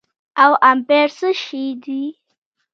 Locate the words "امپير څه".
0.71-1.29